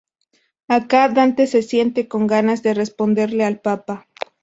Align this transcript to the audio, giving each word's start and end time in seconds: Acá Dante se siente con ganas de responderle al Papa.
Acá 0.67 1.09
Dante 1.09 1.45
se 1.45 1.61
siente 1.61 2.07
con 2.07 2.25
ganas 2.25 2.63
de 2.63 2.73
responderle 2.73 3.45
al 3.45 3.59
Papa. 3.61 4.07